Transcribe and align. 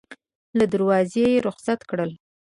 له 0.57 0.65
دروازې 0.73 1.23
یې 1.33 1.41
رخصت 1.47 1.79
کړل. 1.89 2.11